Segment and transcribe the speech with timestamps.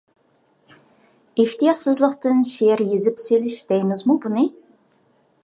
[1.43, 4.49] ئېھتىياتسىزلىقتىن شېئىر يېزىپ سېلىش دەيمىزمۇ بۇنى؟!